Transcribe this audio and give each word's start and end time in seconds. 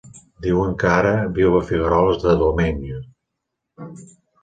Diuen 0.45 0.73
que 0.83 0.87
ara 0.93 1.11
viu 1.35 1.59
a 1.59 1.63
Figueroles 1.69 2.19
de 2.25 2.37
Domenyo. 2.43 3.07